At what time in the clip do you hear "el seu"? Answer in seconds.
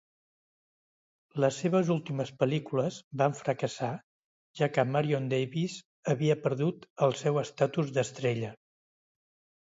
7.09-7.37